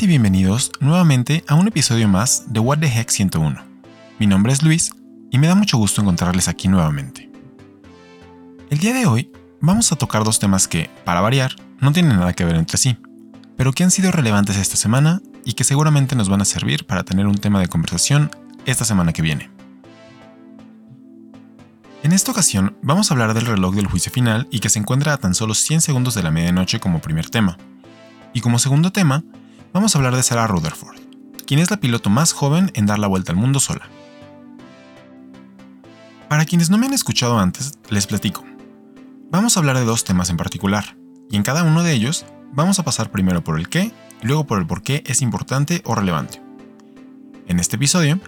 Y 0.00 0.06
bienvenidos 0.06 0.70
nuevamente 0.78 1.42
a 1.48 1.56
un 1.56 1.66
episodio 1.66 2.06
más 2.06 2.44
de 2.46 2.60
What 2.60 2.78
the 2.78 2.86
Heck 2.86 3.10
101. 3.10 3.60
Mi 4.20 4.28
nombre 4.28 4.52
es 4.52 4.62
Luis 4.62 4.92
y 5.32 5.38
me 5.38 5.48
da 5.48 5.56
mucho 5.56 5.76
gusto 5.76 6.00
encontrarles 6.00 6.46
aquí 6.46 6.68
nuevamente. 6.68 7.28
El 8.70 8.78
día 8.78 8.94
de 8.94 9.06
hoy 9.06 9.32
vamos 9.60 9.90
a 9.90 9.96
tocar 9.96 10.22
dos 10.22 10.38
temas 10.38 10.68
que, 10.68 10.88
para 11.04 11.20
variar, 11.20 11.56
no 11.80 11.90
tienen 11.90 12.16
nada 12.16 12.32
que 12.32 12.44
ver 12.44 12.54
entre 12.54 12.78
sí, 12.78 12.96
pero 13.56 13.72
que 13.72 13.82
han 13.82 13.90
sido 13.90 14.12
relevantes 14.12 14.56
esta 14.56 14.76
semana 14.76 15.20
y 15.44 15.54
que 15.54 15.64
seguramente 15.64 16.14
nos 16.14 16.28
van 16.28 16.42
a 16.42 16.44
servir 16.44 16.86
para 16.86 17.02
tener 17.02 17.26
un 17.26 17.38
tema 17.38 17.58
de 17.58 17.66
conversación 17.66 18.30
esta 18.66 18.84
semana 18.84 19.12
que 19.12 19.22
viene. 19.22 19.50
En 22.04 22.12
esta 22.12 22.30
ocasión 22.30 22.76
vamos 22.82 23.10
a 23.10 23.14
hablar 23.14 23.34
del 23.34 23.46
reloj 23.46 23.74
del 23.74 23.88
juicio 23.88 24.12
final 24.12 24.46
y 24.52 24.60
que 24.60 24.68
se 24.68 24.78
encuentra 24.78 25.14
a 25.14 25.18
tan 25.18 25.34
solo 25.34 25.54
100 25.54 25.80
segundos 25.80 26.14
de 26.14 26.22
la 26.22 26.30
medianoche 26.30 26.78
como 26.78 27.00
primer 27.00 27.28
tema. 27.30 27.58
Y 28.32 28.42
como 28.42 28.60
segundo 28.60 28.92
tema, 28.92 29.24
vamos 29.72 29.94
a 29.94 29.98
hablar 29.98 30.16
de 30.16 30.22
Sarah 30.22 30.46
Rutherford, 30.46 30.98
quien 31.46 31.60
es 31.60 31.70
la 31.70 31.78
piloto 31.78 32.10
más 32.10 32.32
joven 32.32 32.70
en 32.74 32.86
dar 32.86 32.98
la 32.98 33.06
vuelta 33.06 33.32
al 33.32 33.38
mundo 33.38 33.60
sola. 33.60 33.88
Para 36.28 36.44
quienes 36.44 36.70
no 36.70 36.78
me 36.78 36.86
han 36.86 36.94
escuchado 36.94 37.38
antes, 37.38 37.78
les 37.88 38.06
platico. 38.06 38.44
Vamos 39.30 39.56
a 39.56 39.60
hablar 39.60 39.76
de 39.76 39.84
dos 39.84 40.04
temas 40.04 40.30
en 40.30 40.36
particular, 40.36 40.96
y 41.30 41.36
en 41.36 41.42
cada 41.42 41.62
uno 41.62 41.82
de 41.82 41.92
ellos 41.92 42.26
vamos 42.52 42.78
a 42.78 42.84
pasar 42.84 43.10
primero 43.10 43.42
por 43.42 43.58
el 43.58 43.68
qué 43.68 43.92
y 44.22 44.26
luego 44.26 44.46
por 44.46 44.58
el 44.58 44.66
por 44.66 44.82
qué 44.82 45.02
es 45.06 45.22
importante 45.22 45.82
o 45.84 45.94
relevante. 45.94 46.42
En 47.46 47.60
este 47.60 47.76
episodio, 47.76 48.20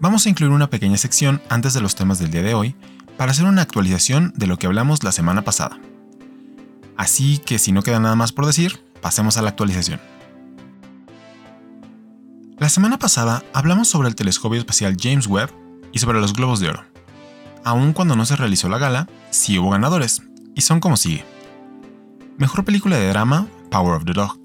vamos 0.00 0.26
a 0.26 0.28
incluir 0.28 0.52
una 0.52 0.70
pequeña 0.70 0.96
sección 0.96 1.42
antes 1.48 1.74
de 1.74 1.80
los 1.80 1.94
temas 1.94 2.18
del 2.18 2.30
día 2.30 2.42
de 2.42 2.54
hoy 2.54 2.74
para 3.16 3.32
hacer 3.32 3.44
una 3.44 3.62
actualización 3.62 4.32
de 4.36 4.46
lo 4.46 4.58
que 4.58 4.66
hablamos 4.66 5.02
la 5.04 5.12
semana 5.12 5.42
pasada. 5.42 5.78
Así 6.96 7.38
que 7.38 7.58
si 7.58 7.72
no 7.72 7.82
queda 7.82 8.00
nada 8.00 8.16
más 8.16 8.32
por 8.32 8.46
decir, 8.46 8.82
pasemos 9.00 9.36
a 9.36 9.42
la 9.42 9.50
actualización. 9.50 10.00
La 12.58 12.68
semana 12.68 12.98
pasada 12.98 13.42
hablamos 13.52 13.88
sobre 13.88 14.08
el 14.08 14.14
telescopio 14.14 14.58
espacial 14.58 14.96
James 15.00 15.26
Webb 15.26 15.50
y 15.92 15.98
sobre 15.98 16.20
los 16.20 16.32
globos 16.32 16.60
de 16.60 16.68
oro. 16.68 16.84
Aun 17.64 17.92
cuando 17.92 18.14
no 18.14 18.24
se 18.26 18.36
realizó 18.36 18.68
la 18.68 18.78
gala, 18.78 19.08
sí 19.30 19.58
hubo 19.58 19.70
ganadores, 19.70 20.22
y 20.54 20.60
son 20.60 20.78
como 20.78 20.96
sigue. 20.96 21.24
Mejor 22.36 22.64
película 22.64 22.96
de 22.98 23.08
drama, 23.08 23.48
Power 23.70 23.94
of 23.94 24.04
the 24.04 24.12
Dog. 24.12 24.38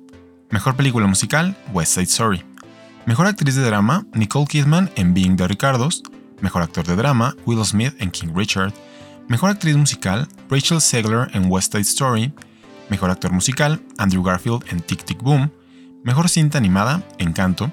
Mejor 0.50 0.76
película 0.76 1.06
musical, 1.06 1.56
West 1.74 1.94
Side 1.94 2.06
Story. 2.06 2.44
Mejor 3.06 3.28
actriz 3.28 3.56
de 3.56 3.64
drama, 3.64 4.06
Nicole 4.14 4.48
Kidman 4.48 4.90
en 4.96 5.14
Being 5.14 5.36
the 5.36 5.48
Ricardos. 5.48 6.04
Mejor 6.42 6.62
actor 6.62 6.86
de 6.86 6.96
drama, 6.96 7.36
Will 7.46 7.64
Smith 7.66 7.96
en 8.00 8.12
King 8.12 8.30
Richard. 8.34 8.74
Mejor 9.28 9.50
actriz 9.50 9.76
musical, 9.76 10.28
Rachel 10.50 10.82
Segler 10.82 11.30
en 11.34 11.52
West 11.52 11.74
Side 11.74 11.82
Story. 11.82 12.34
Mejor 12.90 13.10
actor 13.10 13.32
musical, 13.32 13.82
Andrew 13.98 14.24
Garfield 14.24 14.64
en 14.70 14.82
Tic 14.82 15.04
Tic 15.04 15.22
Boom. 15.22 15.52
Mejor 16.04 16.30
cinta 16.30 16.58
animada, 16.58 17.04
Encanto. 17.18 17.72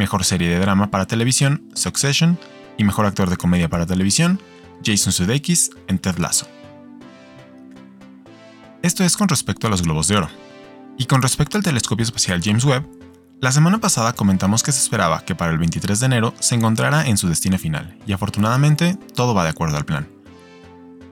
Mejor 0.00 0.24
serie 0.24 0.48
de 0.48 0.58
drama 0.58 0.90
para 0.90 1.04
televisión, 1.04 1.62
Succession. 1.74 2.38
Y 2.78 2.84
mejor 2.84 3.04
actor 3.04 3.28
de 3.28 3.36
comedia 3.36 3.68
para 3.68 3.84
televisión, 3.84 4.40
Jason 4.82 5.12
Sudeikis 5.12 5.72
en 5.88 5.98
Ted 5.98 6.16
Lasso. 6.16 6.46
Esto 8.80 9.04
es 9.04 9.14
con 9.18 9.28
respecto 9.28 9.66
a 9.66 9.70
los 9.70 9.82
globos 9.82 10.08
de 10.08 10.16
oro. 10.16 10.30
Y 10.96 11.04
con 11.04 11.20
respecto 11.20 11.58
al 11.58 11.62
telescopio 11.62 12.02
espacial 12.02 12.40
James 12.42 12.64
Webb, 12.64 12.86
la 13.42 13.52
semana 13.52 13.76
pasada 13.76 14.14
comentamos 14.14 14.62
que 14.62 14.72
se 14.72 14.80
esperaba 14.80 15.22
que 15.26 15.34
para 15.34 15.52
el 15.52 15.58
23 15.58 16.00
de 16.00 16.06
enero 16.06 16.32
se 16.40 16.54
encontrara 16.54 17.06
en 17.06 17.18
su 17.18 17.28
destino 17.28 17.58
final, 17.58 17.98
y 18.06 18.14
afortunadamente 18.14 18.96
todo 19.14 19.34
va 19.34 19.44
de 19.44 19.50
acuerdo 19.50 19.76
al 19.76 19.84
plan. 19.84 20.08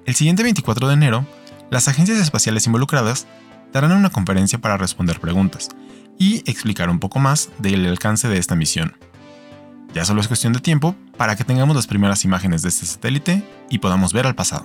El 0.07 0.15
siguiente 0.15 0.45
24 0.45 0.89
de 0.89 0.95
enero, 0.95 1.27
las 1.71 1.89
agencias 1.89 2.21
espaciales 2.21 2.65
involucradas 2.65 3.27
darán 3.71 3.93
una 3.93 4.09
conferencia 4.09 4.59
para 4.59 4.79
responder 4.79 5.21
preguntas 5.21 5.69
y 6.19 6.39
explicar 6.51 6.91
un 6.91 6.99
poco 6.99 7.19
más 7.19 7.51
del 7.59 7.87
alcance 7.87 8.29
de 8.29 8.39
esta 8.39 8.57
misión. 8.57 8.97
Ya 9.95 10.05
solo 10.05 10.21
es 10.21 10.29
cuestión 10.29 10.53
de 10.53 10.61
tiempo 10.61 10.95
para 11.17 11.37
que 11.37 11.45
tengamos 11.45 11.75
las 11.75 11.87
primeras 11.87 12.25
imágenes 12.25 12.63
de 12.63 12.69
este 12.69 12.87
satélite 12.87 13.43
y 13.71 13.79
podamos 13.79 14.13
ver 14.13 14.27
al 14.27 14.35
pasado. 14.35 14.65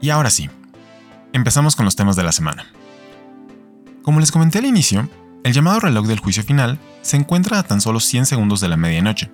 Y 0.00 0.10
ahora 0.10 0.30
sí, 0.30 0.48
empezamos 1.32 1.74
con 1.74 1.84
los 1.84 1.96
temas 1.96 2.16
de 2.16 2.22
la 2.22 2.32
semana. 2.32 2.66
Como 4.02 4.20
les 4.20 4.30
comenté 4.30 4.58
al 4.58 4.66
inicio, 4.66 5.08
el 5.44 5.52
llamado 5.52 5.80
reloj 5.80 6.06
del 6.06 6.20
juicio 6.20 6.42
final 6.42 6.78
se 7.02 7.16
encuentra 7.16 7.58
a 7.58 7.62
tan 7.62 7.80
solo 7.80 8.00
100 8.00 8.26
segundos 8.26 8.60
de 8.60 8.68
la 8.68 8.76
medianoche. 8.76 9.30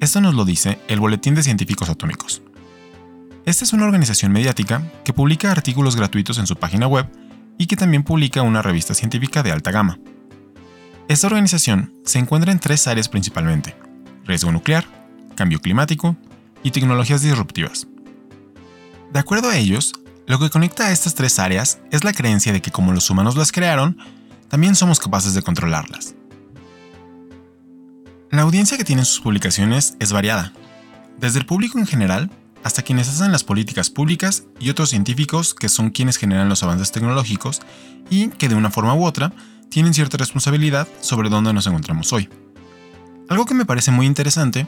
Esto 0.00 0.20
nos 0.20 0.34
lo 0.34 0.44
dice 0.44 0.78
el 0.88 1.00
Boletín 1.00 1.34
de 1.34 1.42
Científicos 1.42 1.88
Atómicos. 1.88 2.42
Esta 3.46 3.64
es 3.64 3.72
una 3.72 3.84
organización 3.84 4.32
mediática 4.32 4.82
que 5.04 5.12
publica 5.12 5.50
artículos 5.50 5.96
gratuitos 5.96 6.38
en 6.38 6.46
su 6.46 6.56
página 6.56 6.86
web 6.86 7.06
y 7.60 7.66
que 7.66 7.76
también 7.76 8.04
publica 8.04 8.40
una 8.40 8.62
revista 8.62 8.94
científica 8.94 9.42
de 9.42 9.52
alta 9.52 9.70
gama. 9.70 9.98
Esta 11.08 11.26
organización 11.26 11.92
se 12.06 12.18
encuentra 12.18 12.52
en 12.52 12.58
tres 12.58 12.86
áreas 12.86 13.10
principalmente, 13.10 13.76
riesgo 14.24 14.50
nuclear, 14.50 14.86
cambio 15.34 15.60
climático 15.60 16.16
y 16.62 16.70
tecnologías 16.70 17.20
disruptivas. 17.20 17.86
De 19.12 19.18
acuerdo 19.18 19.50
a 19.50 19.58
ellos, 19.58 19.92
lo 20.26 20.38
que 20.38 20.48
conecta 20.48 20.86
a 20.86 20.90
estas 20.90 21.14
tres 21.14 21.38
áreas 21.38 21.80
es 21.90 22.02
la 22.02 22.14
creencia 22.14 22.50
de 22.54 22.62
que 22.62 22.70
como 22.70 22.94
los 22.94 23.10
humanos 23.10 23.36
las 23.36 23.52
crearon, 23.52 23.98
también 24.48 24.74
somos 24.74 24.98
capaces 24.98 25.34
de 25.34 25.42
controlarlas. 25.42 26.14
La 28.30 28.40
audiencia 28.40 28.78
que 28.78 28.84
tienen 28.84 29.04
sus 29.04 29.20
publicaciones 29.20 29.96
es 30.00 30.14
variada, 30.14 30.54
desde 31.18 31.40
el 31.40 31.44
público 31.44 31.78
en 31.78 31.86
general 31.86 32.30
hasta 32.62 32.82
quienes 32.82 33.08
hacen 33.08 33.32
las 33.32 33.44
políticas 33.44 33.90
públicas 33.90 34.44
y 34.58 34.70
otros 34.70 34.90
científicos 34.90 35.54
que 35.54 35.68
son 35.68 35.90
quienes 35.90 36.16
generan 36.16 36.48
los 36.48 36.62
avances 36.62 36.92
tecnológicos 36.92 37.60
y 38.10 38.28
que 38.28 38.48
de 38.48 38.54
una 38.54 38.70
forma 38.70 38.94
u 38.94 39.04
otra 39.04 39.32
tienen 39.68 39.94
cierta 39.94 40.16
responsabilidad 40.16 40.88
sobre 41.00 41.30
dónde 41.30 41.52
nos 41.52 41.66
encontramos 41.66 42.12
hoy. 42.12 42.28
Algo 43.28 43.46
que 43.46 43.54
me 43.54 43.64
parece 43.64 43.90
muy 43.90 44.06
interesante 44.06 44.66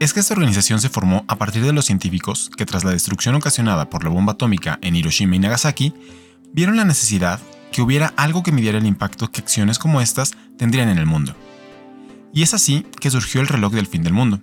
es 0.00 0.12
que 0.12 0.20
esta 0.20 0.34
organización 0.34 0.80
se 0.80 0.88
formó 0.88 1.24
a 1.28 1.36
partir 1.36 1.64
de 1.64 1.72
los 1.72 1.84
científicos 1.84 2.50
que 2.56 2.64
tras 2.64 2.84
la 2.84 2.92
destrucción 2.92 3.34
ocasionada 3.34 3.90
por 3.90 4.04
la 4.04 4.10
bomba 4.10 4.32
atómica 4.32 4.78
en 4.80 4.96
Hiroshima 4.96 5.36
y 5.36 5.40
Nagasaki, 5.40 5.92
vieron 6.52 6.76
la 6.76 6.84
necesidad 6.84 7.40
que 7.72 7.82
hubiera 7.82 8.14
algo 8.16 8.42
que 8.42 8.52
midiera 8.52 8.78
el 8.78 8.86
impacto 8.86 9.30
que 9.30 9.40
acciones 9.40 9.78
como 9.78 10.00
estas 10.00 10.32
tendrían 10.56 10.88
en 10.88 10.98
el 10.98 11.06
mundo. 11.06 11.34
Y 12.32 12.42
es 12.42 12.54
así 12.54 12.86
que 13.00 13.10
surgió 13.10 13.40
el 13.40 13.48
reloj 13.48 13.72
del 13.72 13.86
fin 13.86 14.02
del 14.02 14.12
mundo, 14.12 14.40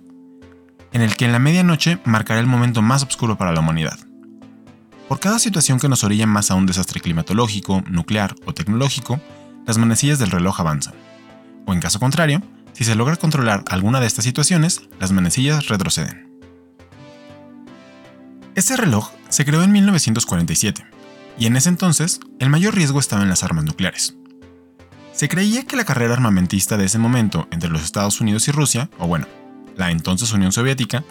en 0.96 1.02
el 1.02 1.14
que 1.14 1.26
en 1.26 1.32
la 1.32 1.38
medianoche 1.38 1.98
marcará 2.06 2.40
el 2.40 2.46
momento 2.46 2.80
más 2.80 3.02
oscuro 3.02 3.36
para 3.36 3.52
la 3.52 3.60
humanidad. 3.60 3.98
Por 5.10 5.20
cada 5.20 5.38
situación 5.38 5.78
que 5.78 5.90
nos 5.90 6.02
orilla 6.04 6.26
más 6.26 6.50
a 6.50 6.54
un 6.54 6.64
desastre 6.64 7.00
climatológico, 7.00 7.84
nuclear 7.86 8.34
o 8.46 8.54
tecnológico, 8.54 9.20
las 9.66 9.76
manecillas 9.76 10.18
del 10.18 10.30
reloj 10.30 10.58
avanzan. 10.58 10.94
O 11.66 11.74
en 11.74 11.80
caso 11.80 12.00
contrario, 12.00 12.40
si 12.72 12.84
se 12.84 12.94
logra 12.94 13.16
controlar 13.16 13.62
alguna 13.68 14.00
de 14.00 14.06
estas 14.06 14.24
situaciones, 14.24 14.88
las 14.98 15.12
manecillas 15.12 15.68
retroceden. 15.68 16.30
Este 18.54 18.74
reloj 18.74 19.10
se 19.28 19.44
creó 19.44 19.62
en 19.62 19.72
1947, 19.72 20.82
y 21.36 21.44
en 21.44 21.58
ese 21.58 21.68
entonces 21.68 22.20
el 22.38 22.48
mayor 22.48 22.74
riesgo 22.74 23.00
estaba 23.00 23.22
en 23.22 23.28
las 23.28 23.42
armas 23.42 23.66
nucleares. 23.66 24.16
Se 25.12 25.28
creía 25.28 25.66
que 25.66 25.76
la 25.76 25.84
carrera 25.84 26.14
armamentista 26.14 26.78
de 26.78 26.86
ese 26.86 26.98
momento 26.98 27.48
entre 27.50 27.68
los 27.68 27.82
Estados 27.82 28.22
Unidos 28.22 28.48
y 28.48 28.52
Rusia, 28.52 28.88
o 28.98 29.06
bueno, 29.06 29.26
la 29.76 29.90
entonces 29.90 30.32
Unión 30.32 30.52
Soviética, 30.52 31.04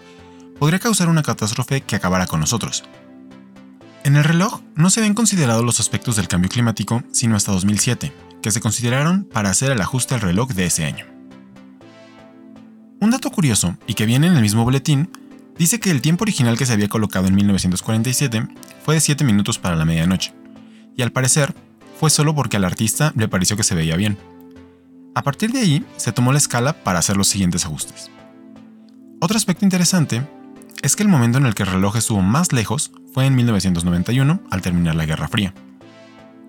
podría 0.60 0.80
causar 0.80 1.10
una 1.10 1.24
catástrofe 1.24 1.82
que 1.82 1.96
acabara 1.96 2.28
con 2.28 2.40
nosotros. 2.40 2.84
En 4.04 4.16
el 4.16 4.24
reloj 4.24 4.62
no 4.76 4.90
se 4.90 5.00
habían 5.00 5.16
considerado 5.16 5.64
los 5.64 5.80
aspectos 5.80 6.16
del 6.16 6.28
cambio 6.28 6.50
climático 6.50 7.04
sino 7.12 7.36
hasta 7.36 7.52
2007, 7.52 8.14
que 8.42 8.52
se 8.52 8.62
consideraron 8.62 9.24
para 9.24 9.50
hacer 9.50 9.72
el 9.72 9.82
ajuste 9.82 10.14
al 10.14 10.22
reloj 10.22 10.52
de 10.52 10.66
ese 10.66 10.86
año. 10.86 11.06
Un 13.00 13.12
dato 13.12 13.30
curioso, 13.32 13.78
y 13.88 13.96
que 13.96 14.06
viene 14.06 14.28
en 14.28 14.36
el 14.36 14.42
mismo 14.42 14.64
boletín, 14.64 15.10
dice 15.58 15.80
que 15.80 15.92
el 15.92 16.02
tiempo 16.02 16.24
original 16.24 16.58
que 16.58 16.66
se 16.66 16.74
había 16.74 16.88
colocado 16.88 17.28
en 17.28 17.36
1947 17.36 18.48
fue 18.84 18.96
de 18.96 19.02
7 19.02 19.24
minutos 19.24 19.60
para 19.60 19.76
la 19.76 19.86
medianoche, 19.86 20.34
y 20.96 21.02
al 21.02 21.12
parecer 21.12 21.54
fue 22.00 22.10
solo 22.10 22.36
porque 22.36 22.58
al 22.58 22.66
artista 22.66 23.12
le 23.16 23.28
pareció 23.28 23.58
que 23.58 23.64
se 23.64 23.76
veía 23.76 23.96
bien. 23.96 24.18
A 25.16 25.24
partir 25.24 25.52
de 25.52 25.60
ahí, 25.60 25.86
se 25.98 26.12
tomó 26.12 26.32
la 26.32 26.38
escala 26.38 26.74
para 26.84 27.00
hacer 27.00 27.18
los 27.18 27.28
siguientes 27.28 27.66
ajustes. 27.66 28.12
Otro 29.26 29.38
aspecto 29.38 29.66
interesante 29.66 30.24
es 30.84 30.96
que 30.96 31.02
el 31.02 31.10
momento 31.10 31.40
en 31.40 31.48
el 31.48 31.56
que 31.56 31.64
el 31.64 31.72
reloj 31.72 31.96
estuvo 31.96 32.22
más 32.22 32.54
lejos 32.54 32.92
fue 33.12 33.26
en 33.26 33.34
1991, 33.34 34.40
al 34.52 34.62
terminar 34.62 34.94
la 34.94 35.08
Guerra 35.08 35.28
Fría. 35.28 35.52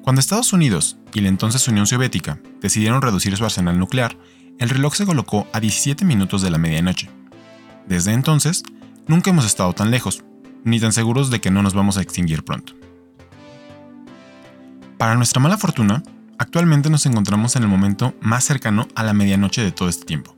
Cuando 0.02 0.20
Estados 0.20 0.52
Unidos 0.52 0.98
y 1.14 1.22
la 1.22 1.30
entonces 1.30 1.66
Unión 1.68 1.86
Soviética 1.86 2.38
decidieron 2.60 3.00
reducir 3.00 3.34
su 3.34 3.46
arsenal 3.46 3.78
nuclear, 3.78 4.18
el 4.58 4.68
reloj 4.68 4.94
se 4.94 5.06
colocó 5.06 5.46
a 5.54 5.60
17 5.60 6.04
minutos 6.04 6.42
de 6.42 6.50
la 6.50 6.58
medianoche. 6.58 7.08
Desde 7.88 8.12
entonces, 8.12 8.62
nunca 9.06 9.30
hemos 9.30 9.46
estado 9.46 9.72
tan 9.72 9.90
lejos, 9.90 10.22
ni 10.62 10.78
tan 10.78 10.92
seguros 10.92 11.30
de 11.30 11.40
que 11.40 11.50
no 11.50 11.62
nos 11.62 11.72
vamos 11.72 11.96
a 11.96 12.02
extinguir 12.02 12.44
pronto. 12.44 12.74
Para 14.98 15.14
nuestra 15.14 15.40
mala 15.40 15.56
fortuna, 15.56 16.02
actualmente 16.36 16.90
nos 16.90 17.06
encontramos 17.06 17.56
en 17.56 17.62
el 17.62 17.70
momento 17.70 18.12
más 18.20 18.44
cercano 18.44 18.86
a 18.94 19.02
la 19.02 19.14
medianoche 19.14 19.62
de 19.62 19.72
todo 19.72 19.88
este 19.88 20.04
tiempo, 20.04 20.36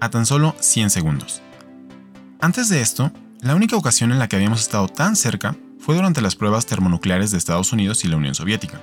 a 0.00 0.08
tan 0.08 0.24
solo 0.24 0.56
100 0.60 0.88
segundos. 0.88 1.43
Antes 2.40 2.68
de 2.68 2.80
esto, 2.80 3.12
la 3.40 3.54
única 3.54 3.76
ocasión 3.76 4.12
en 4.12 4.18
la 4.18 4.28
que 4.28 4.36
habíamos 4.36 4.60
estado 4.60 4.88
tan 4.88 5.16
cerca 5.16 5.56
fue 5.78 5.94
durante 5.94 6.20
las 6.20 6.36
pruebas 6.36 6.66
termonucleares 6.66 7.30
de 7.30 7.38
Estados 7.38 7.72
Unidos 7.72 8.04
y 8.04 8.08
la 8.08 8.16
Unión 8.16 8.34
Soviética. 8.34 8.80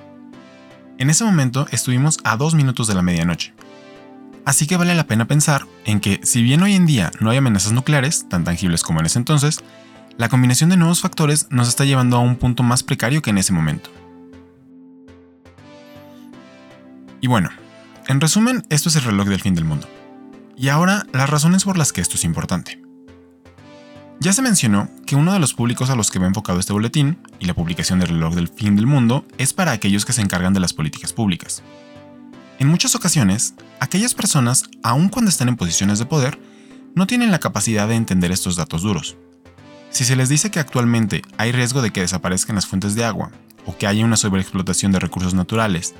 En 0.98 1.10
ese 1.10 1.24
momento 1.24 1.66
estuvimos 1.70 2.18
a 2.24 2.36
dos 2.36 2.54
minutos 2.54 2.86
de 2.86 2.94
la 2.94 3.02
medianoche. 3.02 3.54
Así 4.44 4.66
que 4.66 4.76
vale 4.76 4.94
la 4.94 5.06
pena 5.06 5.26
pensar 5.26 5.66
en 5.84 6.00
que, 6.00 6.20
si 6.22 6.42
bien 6.42 6.62
hoy 6.62 6.74
en 6.74 6.86
día 6.86 7.12
no 7.20 7.30
hay 7.30 7.38
amenazas 7.38 7.72
nucleares, 7.72 8.28
tan 8.28 8.44
tangibles 8.44 8.82
como 8.82 9.00
en 9.00 9.06
ese 9.06 9.18
entonces, 9.18 9.60
la 10.16 10.28
combinación 10.28 10.70
de 10.70 10.76
nuevos 10.76 11.00
factores 11.00 11.46
nos 11.50 11.68
está 11.68 11.84
llevando 11.84 12.16
a 12.16 12.20
un 12.20 12.36
punto 12.36 12.62
más 12.62 12.82
precario 12.82 13.22
que 13.22 13.30
en 13.30 13.38
ese 13.38 13.52
momento. 13.52 13.90
Y 17.20 17.28
bueno, 17.28 17.50
en 18.08 18.20
resumen, 18.20 18.64
esto 18.68 18.88
es 18.88 18.96
el 18.96 19.04
reloj 19.04 19.28
del 19.28 19.40
fin 19.40 19.54
del 19.54 19.64
mundo. 19.64 19.88
Y 20.56 20.68
ahora, 20.68 21.06
las 21.12 21.30
razones 21.30 21.64
por 21.64 21.78
las 21.78 21.92
que 21.92 22.00
esto 22.00 22.16
es 22.16 22.24
importante. 22.24 22.81
Ya 24.22 24.32
se 24.32 24.40
mencionó 24.40 24.88
que 25.04 25.16
uno 25.16 25.32
de 25.32 25.40
los 25.40 25.52
públicos 25.52 25.90
a 25.90 25.96
los 25.96 26.12
que 26.12 26.20
va 26.20 26.28
enfocado 26.28 26.60
este 26.60 26.72
boletín 26.72 27.18
y 27.40 27.46
la 27.46 27.54
publicación 27.54 27.98
del 27.98 28.10
reloj 28.10 28.36
del 28.36 28.46
fin 28.46 28.76
del 28.76 28.86
mundo 28.86 29.26
es 29.36 29.52
para 29.52 29.72
aquellos 29.72 30.04
que 30.04 30.12
se 30.12 30.20
encargan 30.20 30.54
de 30.54 30.60
las 30.60 30.72
políticas 30.72 31.12
públicas. 31.12 31.64
En 32.60 32.68
muchas 32.68 32.94
ocasiones, 32.94 33.54
aquellas 33.80 34.14
personas, 34.14 34.62
aun 34.84 35.08
cuando 35.08 35.28
están 35.28 35.48
en 35.48 35.56
posiciones 35.56 35.98
de 35.98 36.06
poder, 36.06 36.38
no 36.94 37.08
tienen 37.08 37.32
la 37.32 37.40
capacidad 37.40 37.88
de 37.88 37.96
entender 37.96 38.30
estos 38.30 38.54
datos 38.54 38.82
duros. 38.82 39.16
Si 39.90 40.04
se 40.04 40.14
les 40.14 40.28
dice 40.28 40.52
que 40.52 40.60
actualmente 40.60 41.22
hay 41.36 41.50
riesgo 41.50 41.82
de 41.82 41.90
que 41.90 42.02
desaparezcan 42.02 42.54
las 42.54 42.66
fuentes 42.66 42.94
de 42.94 43.04
agua 43.04 43.32
o 43.66 43.76
que 43.76 43.88
haya 43.88 44.04
una 44.04 44.16
sobreexplotación 44.16 44.92
de 44.92 45.00
recursos 45.00 45.34
naturales, 45.34 45.96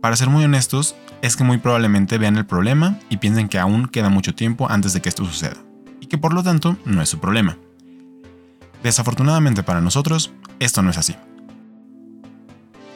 para 0.00 0.16
ser 0.16 0.28
muy 0.28 0.42
honestos, 0.42 0.96
es 1.22 1.36
que 1.36 1.44
muy 1.44 1.58
probablemente 1.58 2.18
vean 2.18 2.36
el 2.36 2.46
problema 2.46 2.98
y 3.10 3.18
piensen 3.18 3.48
que 3.48 3.60
aún 3.60 3.86
queda 3.86 4.08
mucho 4.08 4.34
tiempo 4.34 4.68
antes 4.68 4.92
de 4.92 5.00
que 5.00 5.08
esto 5.08 5.24
suceda, 5.24 5.56
que 6.08 6.18
por 6.18 6.32
lo 6.32 6.42
tanto 6.42 6.76
no 6.84 7.02
es 7.02 7.08
su 7.08 7.18
problema. 7.18 7.56
Desafortunadamente 8.82 9.62
para 9.62 9.80
nosotros, 9.80 10.32
esto 10.60 10.82
no 10.82 10.90
es 10.90 10.98
así. 10.98 11.16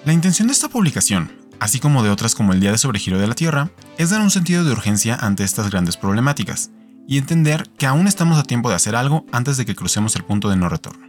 La 0.05 0.13
intención 0.13 0.49
de 0.49 0.53
esta 0.53 0.69
publicación, 0.69 1.33
así 1.61 1.79
como 1.79 2.03
de 2.03 2.11
otras 2.11 2.35
como 2.35 2.53
el 2.53 2.61
Día 2.61 2.73
de 2.73 2.79
Sobregiro 2.79 3.19
de 3.19 3.27
la 3.27 3.35
Tierra, 3.35 3.71
es 3.99 4.11
dar 4.11 4.21
un 4.21 4.31
sentido 4.31 4.65
de 4.65 4.73
urgencia 4.73 5.17
ante 5.17 5.45
estas 5.45 5.71
grandes 5.71 5.97
problemáticas, 5.97 6.71
y 7.07 7.19
entender 7.19 7.69
que 7.77 7.87
aún 7.87 8.07
estamos 8.07 8.39
a 8.39 8.45
tiempo 8.45 8.69
de 8.69 8.77
hacer 8.77 8.97
algo 8.97 9.27
antes 9.33 9.57
de 9.57 9.67
que 9.67 9.75
crucemos 9.75 10.17
el 10.17 10.25
punto 10.25 10.49
de 10.49 10.57
no 10.57 10.69
retorno. 10.69 11.09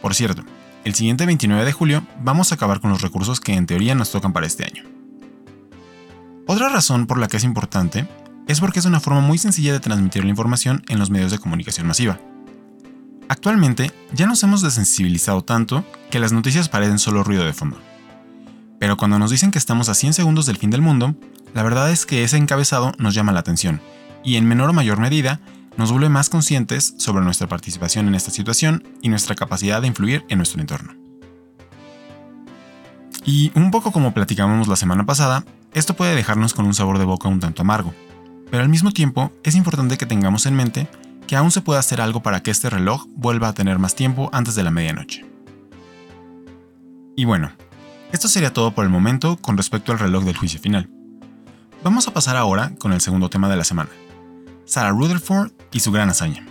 Por 0.00 0.14
cierto, 0.14 0.42
el 0.84 0.94
siguiente 0.94 1.26
29 1.26 1.64
de 1.64 1.72
julio 1.72 2.06
vamos 2.22 2.50
a 2.50 2.54
acabar 2.54 2.80
con 2.80 2.90
los 2.90 3.02
recursos 3.02 3.40
que 3.40 3.54
en 3.54 3.66
teoría 3.66 3.94
nos 3.94 4.10
tocan 4.10 4.32
para 4.32 4.46
este 4.46 4.64
año. 4.64 4.84
Otra 6.46 6.68
razón 6.68 7.06
por 7.06 7.18
la 7.18 7.28
que 7.28 7.36
es 7.36 7.44
importante 7.44 8.08
es 8.46 8.60
porque 8.60 8.78
es 8.78 8.84
una 8.84 9.00
forma 9.00 9.20
muy 9.20 9.38
sencilla 9.38 9.72
de 9.72 9.80
transmitir 9.80 10.24
la 10.24 10.30
información 10.30 10.82
en 10.88 10.98
los 10.98 11.10
medios 11.10 11.30
de 11.30 11.38
comunicación 11.38 11.86
masiva. 11.86 12.20
Actualmente 13.28 13.90
ya 14.12 14.26
nos 14.26 14.42
hemos 14.44 14.62
desensibilizado 14.62 15.42
tanto 15.42 15.84
que 16.10 16.20
las 16.20 16.32
noticias 16.32 16.68
parecen 16.68 16.98
solo 16.98 17.24
ruido 17.24 17.44
de 17.44 17.52
fondo. 17.52 17.80
Pero 18.78 18.96
cuando 18.96 19.18
nos 19.18 19.30
dicen 19.30 19.50
que 19.50 19.58
estamos 19.58 19.88
a 19.88 19.94
100 19.94 20.12
segundos 20.12 20.46
del 20.46 20.58
fin 20.58 20.70
del 20.70 20.82
mundo, 20.82 21.16
la 21.54 21.62
verdad 21.62 21.90
es 21.90 22.06
que 22.06 22.22
ese 22.22 22.36
encabezado 22.36 22.92
nos 22.98 23.14
llama 23.14 23.32
la 23.32 23.40
atención, 23.40 23.80
y 24.22 24.36
en 24.36 24.46
menor 24.46 24.70
o 24.70 24.72
mayor 24.72 24.98
medida 24.98 25.40
nos 25.76 25.90
vuelve 25.90 26.08
más 26.08 26.28
conscientes 26.28 26.94
sobre 26.98 27.24
nuestra 27.24 27.48
participación 27.48 28.06
en 28.08 28.14
esta 28.14 28.30
situación 28.30 28.84
y 29.02 29.08
nuestra 29.08 29.34
capacidad 29.34 29.80
de 29.80 29.88
influir 29.88 30.24
en 30.28 30.38
nuestro 30.38 30.60
entorno. 30.60 30.94
Y 33.24 33.50
un 33.54 33.70
poco 33.70 33.90
como 33.90 34.14
platicábamos 34.14 34.68
la 34.68 34.76
semana 34.76 35.04
pasada, 35.04 35.44
esto 35.74 35.94
puede 35.94 36.14
dejarnos 36.14 36.54
con 36.54 36.64
un 36.64 36.74
sabor 36.74 36.98
de 36.98 37.04
boca 37.04 37.28
un 37.28 37.40
tanto 37.40 37.62
amargo, 37.62 37.92
pero 38.50 38.62
al 38.62 38.68
mismo 38.68 38.90
tiempo 38.90 39.32
es 39.42 39.54
importante 39.54 39.98
que 39.98 40.06
tengamos 40.06 40.46
en 40.46 40.54
mente 40.54 40.88
que 41.26 41.36
aún 41.36 41.50
se 41.50 41.60
puede 41.60 41.78
hacer 41.78 42.00
algo 42.00 42.22
para 42.22 42.42
que 42.42 42.50
este 42.50 42.70
reloj 42.70 43.06
vuelva 43.14 43.48
a 43.48 43.54
tener 43.54 43.78
más 43.78 43.94
tiempo 43.94 44.30
antes 44.32 44.54
de 44.54 44.62
la 44.62 44.70
medianoche. 44.70 45.24
Y 47.16 47.24
bueno, 47.24 47.50
esto 48.12 48.28
sería 48.28 48.52
todo 48.52 48.72
por 48.72 48.84
el 48.84 48.90
momento 48.90 49.36
con 49.36 49.56
respecto 49.56 49.92
al 49.92 49.98
reloj 49.98 50.24
del 50.24 50.36
juicio 50.36 50.60
final. 50.60 50.88
Vamos 51.82 52.06
a 52.08 52.12
pasar 52.12 52.36
ahora 52.36 52.72
con 52.78 52.92
el 52.92 53.00
segundo 53.00 53.28
tema 53.28 53.48
de 53.48 53.56
la 53.56 53.64
semana, 53.64 53.90
Sarah 54.64 54.90
Rutherford 54.90 55.52
y 55.72 55.80
su 55.80 55.92
gran 55.92 56.10
hazaña. 56.10 56.46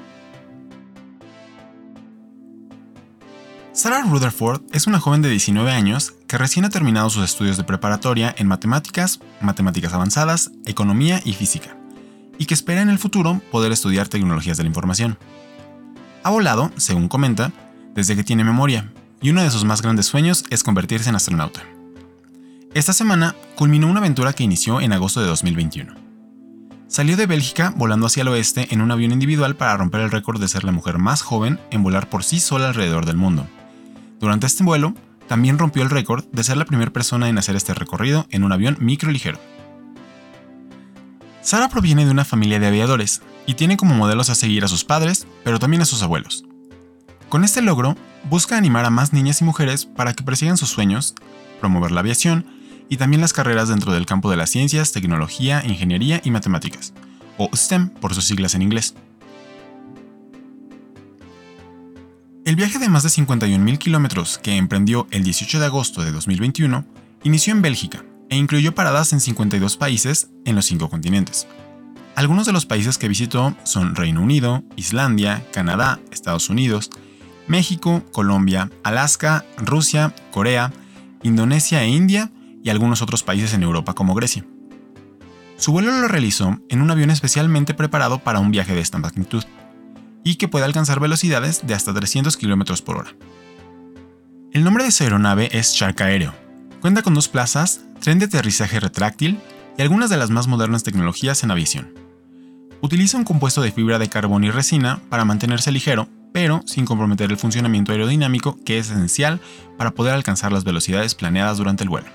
Sarah 3.74 4.04
Rutherford 4.04 4.62
es 4.72 4.88
una 4.88 5.02
joven 5.02 5.22
de 5.22 5.30
19 5.30 5.70
años 5.70 6.14
que 6.28 6.38
recién 6.38 6.64
ha 6.64 6.70
terminado 6.70 7.10
sus 7.10 7.26
estudios 7.26 7.58
de 7.58 7.66
preparatoria 7.66 8.34
en 8.38 8.48
matemáticas, 8.48 9.20
matemáticas 9.42 9.94
avanzadas, 9.94 10.52
economía 10.66 11.20
y 11.26 11.34
física, 11.34 11.76
y 12.38 12.46
que 12.46 12.54
espera 12.54 12.82
en 12.82 12.90
el 12.90 13.00
futuro 13.00 13.42
poder 13.52 13.72
estudiar 13.72 14.08
tecnologías 14.08 14.58
de 14.58 14.64
la 14.64 14.70
información. 14.70 15.18
Ha 16.24 16.30
volado, 16.30 16.72
según 16.78 17.08
comenta, 17.08 17.52
desde 17.94 18.16
que 18.16 18.24
tiene 18.24 18.44
memoria, 18.44 18.92
y 19.22 19.30
uno 19.30 19.42
de 19.42 19.52
sus 19.52 19.64
más 19.64 19.82
grandes 19.82 20.06
sueños 20.06 20.44
es 20.50 20.64
convertirse 20.64 21.10
en 21.10 21.16
astronauta. 21.16 21.64
Esta 22.74 22.94
semana 22.94 23.36
culminó 23.56 23.88
una 23.88 24.00
aventura 24.00 24.34
que 24.34 24.44
inició 24.44 24.82
en 24.82 24.92
agosto 24.92 25.22
de 25.22 25.28
2021. 25.28 25.94
Salió 26.88 27.18
de 27.18 27.26
Bélgica 27.26 27.74
volando 27.76 28.06
hacia 28.06 28.22
el 28.22 28.28
oeste 28.28 28.68
en 28.72 28.82
un 28.82 28.92
avión 28.92 29.12
individual 29.12 29.56
para 29.56 29.78
romper 29.78 30.02
el 30.02 30.12
récord 30.12 30.40
de 30.40 30.48
ser 30.48 30.64
la 30.64 30.72
mujer 30.72 31.00
más 31.00 31.22
joven 31.22 31.60
en 31.72 31.84
volar 31.84 32.10
por 32.10 32.24
sí 32.24 32.40
sola 32.40 32.68
alrededor 32.68 33.06
del 33.06 33.18
mundo. 33.18 33.48
Durante 34.20 34.46
este 34.46 34.64
vuelo, 34.64 34.94
también 35.28 35.58
rompió 35.58 35.84
el 35.84 35.90
récord 35.90 36.26
de 36.32 36.44
ser 36.44 36.58
la 36.58 36.66
primera 36.66 36.92
persona 36.92 37.30
en 37.30 37.38
hacer 37.38 37.56
este 37.56 37.74
recorrido 37.74 38.28
en 38.30 38.44
un 38.44 38.52
avión 38.52 38.78
micro 38.80 39.10
ligero. 39.12 39.40
Sara 41.46 41.70
proviene 41.70 42.06
de 42.06 42.10
una 42.12 42.26
familia 42.26 42.60
de 42.60 42.66
aviadores 42.66 43.22
y 43.46 43.54
tiene 43.54 43.78
como 43.78 43.94
modelos 43.94 44.32
a 44.32 44.36
seguir 44.36 44.66
a 44.66 44.68
sus 44.68 44.84
padres, 44.84 45.28
pero 45.44 45.60
también 45.60 45.84
a 45.84 45.86
sus 45.86 46.02
abuelos. 46.02 46.44
Con 47.30 47.44
este 47.44 47.62
logro, 47.62 47.96
busca 48.32 48.58
animar 48.58 48.84
a 48.84 48.90
más 48.90 49.14
niñas 49.14 49.42
y 49.42 49.44
mujeres 49.44 49.86
para 49.86 50.14
que 50.14 50.24
persigan 50.24 50.58
sus 50.58 50.70
sueños, 50.70 51.14
promover 51.60 51.92
la 51.92 52.00
aviación 52.00 52.48
y 52.90 52.98
también 52.98 53.22
las 53.22 53.32
carreras 53.32 53.70
dentro 53.70 53.94
del 53.94 54.08
campo 54.08 54.32
de 54.32 54.38
las 54.38 54.50
ciencias, 54.50 54.92
tecnología, 54.92 55.62
ingeniería 55.64 56.20
y 56.24 56.32
matemáticas, 56.32 56.94
o 57.38 57.48
STEM 57.56 57.90
por 57.90 58.16
sus 58.16 58.26
siglas 58.26 58.56
en 58.56 58.64
inglés. 58.64 58.96
El 62.44 62.56
viaje 62.56 62.80
de 62.80 62.90
más 62.90 63.04
de 63.04 63.10
51.000 63.10 63.78
kilómetros 63.78 64.40
que 64.40 64.56
emprendió 64.56 65.06
el 65.12 65.24
18 65.24 65.60
de 65.60 65.66
agosto 65.68 66.04
de 66.04 66.12
2021 66.12 66.86
inició 67.24 67.54
en 67.54 67.62
Bélgica 67.62 68.04
e 68.36 68.38
incluyó 68.38 68.76
paradas 68.76 69.14
en 69.14 69.22
52 69.22 69.78
países 69.78 70.30
en 70.44 70.56
los 70.56 70.66
cinco 70.66 70.90
continentes. 70.90 71.48
Algunos 72.16 72.46
de 72.46 72.52
los 72.52 72.66
países 72.66 72.98
que 72.98 73.08
visitó 73.08 73.56
son 73.64 73.96
Reino 73.96 74.22
Unido, 74.22 74.64
Islandia, 74.76 75.46
Canadá, 75.54 76.02
Estados 76.12 76.50
Unidos, 76.50 76.90
México, 77.48 78.04
Colombia, 78.12 78.70
Alaska, 78.84 79.46
Rusia, 79.58 80.14
Corea, 80.32 80.74
Indonesia 81.24 81.82
e 81.84 81.88
India 81.88 82.30
y 82.62 82.70
algunos 82.70 83.02
otros 83.02 83.24
países 83.24 83.54
en 83.54 83.64
Europa 83.64 83.94
como 83.94 84.16
Grecia. 84.16 84.46
Su 85.56 85.72
vuelo 85.72 85.94
lo 85.94 86.10
realizó 86.10 86.60
en 86.68 86.82
un 86.82 86.92
avión 86.92 87.12
especialmente 87.12 87.74
preparado 87.74 88.20
para 88.20 88.40
un 88.40 88.52
viaje 88.52 88.76
de 88.76 88.82
esta 88.82 88.98
magnitud, 88.98 89.46
y 90.26 90.36
que 90.36 90.50
puede 90.50 90.66
alcanzar 90.66 91.00
velocidades 91.00 91.66
de 91.66 91.74
hasta 91.74 91.94
300 91.94 92.36
km 92.36 92.82
por 92.82 92.98
hora. 92.98 93.16
El 94.52 94.66
nombre 94.66 94.84
de 94.84 94.92
su 94.92 95.04
aeronave 95.04 95.48
es 95.58 95.72
Shark 95.72 96.02
Aéreo. 96.02 96.34
Cuenta 96.82 97.02
con 97.02 97.14
dos 97.14 97.30
plazas, 97.30 97.85
tren 98.00 98.20
de 98.20 98.26
aterrizaje 98.26 98.80
retráctil 98.80 99.40
y 99.78 99.82
algunas 99.82 100.10
de 100.10 100.18
las 100.18 100.30
más 100.30 100.48
modernas 100.48 100.84
tecnologías 100.84 101.44
en 101.44 101.52
aviación. 101.52 101.94
Utiliza 102.82 103.18
un 103.18 103.24
compuesto 103.24 103.62
de 103.62 103.72
fibra 103.72 104.00
de 104.00 104.10
carbón 104.10 104.44
y 104.44 104.52
resina 104.52 105.02
para 105.10 105.26
mantenerse 105.26 105.72
ligero, 105.72 106.08
pero 106.34 106.62
sin 106.66 106.86
comprometer 106.86 107.32
el 107.32 107.38
funcionamiento 107.38 107.92
aerodinámico 107.92 108.58
que 108.64 108.78
es 108.78 108.92
esencial 108.92 109.40
para 109.78 109.92
poder 109.92 110.14
alcanzar 110.14 110.52
las 110.52 110.64
velocidades 110.64 111.16
planeadas 111.16 111.58
durante 111.58 111.84
el 111.84 111.90
vuelo. 111.90 112.08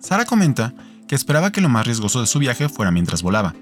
Sara 0.00 0.24
comenta 0.24 0.74
que 1.08 1.14
esperaba 1.14 1.50
que 1.50 1.60
lo 1.60 1.68
más 1.68 1.86
riesgoso 1.86 2.20
de 2.20 2.26
su 2.26 2.38
viaje 2.38 2.68
fuera 2.68 2.90
mientras 2.90 3.22
volaba. 3.22 3.54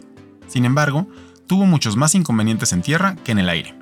Sin 0.46 0.64
embargo, 0.64 1.08
tuvo 1.46 1.64
muchos 1.64 1.96
más 1.96 2.14
inconvenientes 2.14 2.72
en 2.72 2.82
tierra 2.82 3.16
que 3.24 3.32
en 3.32 3.38
el 3.38 3.48
aire. 3.48 3.74